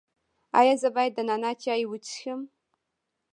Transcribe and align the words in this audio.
ایا 0.59 0.73
زه 0.81 0.89
باید 0.95 1.13
د 1.15 1.19
نعناع 1.27 1.55
چای 1.63 1.83
وڅښم؟ 1.87 2.41